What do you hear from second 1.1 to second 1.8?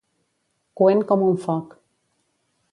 com un foc.